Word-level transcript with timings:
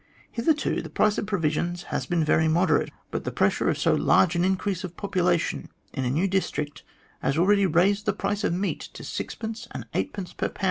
Hitherto 0.31 0.81
the 0.81 0.89
price 0.89 1.19
of 1.19 1.27
pro 1.27 1.37
visions 1.37 1.83
has 1.89 2.07
been 2.07 2.23
very 2.25 2.47
moderate, 2.47 2.89
but 3.11 3.23
the 3.23 3.31
pressure 3.31 3.69
of 3.69 3.77
so 3.77 3.93
large 3.93 4.35
an 4.35 4.43
increase 4.43 4.83
of 4.83 4.97
population 4.97 5.69
in 5.93 6.05
a 6.05 6.09
new 6.09 6.27
district 6.27 6.81
has 7.21 7.37
already 7.37 7.67
raised 7.67 8.07
the 8.07 8.13
price 8.13 8.43
of 8.43 8.51
meat 8.51 8.79
to 8.95 9.03
sixpence 9.03 9.67
and 9.69 9.85
eightpence 9.93 10.33
per 10.33 10.49
lb. 10.49 10.57